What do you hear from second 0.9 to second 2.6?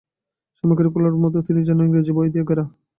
খোলার মতো তিনি যেন ইংরেজি বই দিয়া